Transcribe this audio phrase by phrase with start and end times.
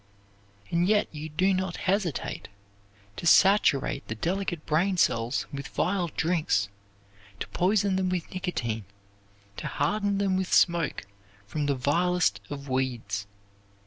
[0.71, 2.47] And yet you do not hesitate
[3.17, 6.69] to saturate the delicate brain cells with vile drinks,
[7.39, 8.85] to poison them with nicotine,
[9.57, 11.03] to harden them with smoke
[11.45, 13.27] from the vilest of weeds.